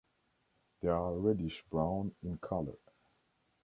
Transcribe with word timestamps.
They 0.81 0.87
are 0.87 1.13
reddish-brown 1.15 2.15
in 2.23 2.39
color. 2.39 2.79